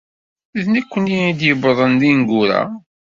[0.61, 2.61] D nekkni i d-yewwḍen d ineggura.